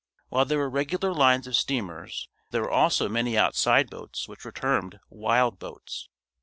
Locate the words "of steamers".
1.45-2.27